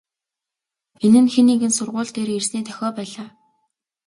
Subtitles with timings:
[1.05, 3.29] Энэ нь хэн нэгэн сургууль дээр ирсний дохио байлаа.